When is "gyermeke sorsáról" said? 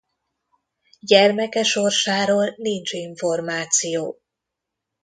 0.99-2.53